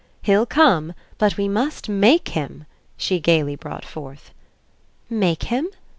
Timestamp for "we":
1.37-1.47